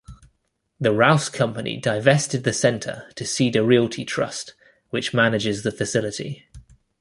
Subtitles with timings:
[0.79, 4.55] The Rouse company divested the center to Cedar Realty Trust
[4.89, 6.47] which manages the facility.